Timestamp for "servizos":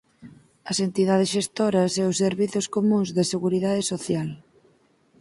2.23-2.65